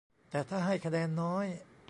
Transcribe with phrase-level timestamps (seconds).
[0.29, 1.45] แต่ถ้าให้คะแนนน้อย